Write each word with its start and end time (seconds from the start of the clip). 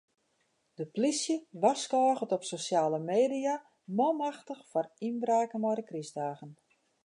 De 0.79 0.85
plysje 0.95 1.35
warskôget 1.65 2.31
op 2.37 2.43
sosjale 2.51 2.99
media 3.11 3.55
manmachtich 3.97 4.61
foar 4.69 4.87
ynbraken 5.07 5.61
mei 5.63 5.75
de 5.79 5.85
krystdagen. 5.89 6.51